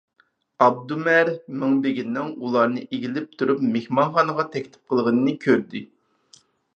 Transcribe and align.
ئابدۇمەر 0.65 1.27
مىڭبېگىنىڭ 1.63 2.31
ئۇلارنى 2.47 2.85
ئېگىلىپ 2.87 3.35
تۇرۇپ 3.41 3.61
مېھمانخانىغا 3.75 4.47
تەكلىپ 4.57 4.95
قىلغىنىنى 4.95 5.35
كۆردى. 5.45 5.83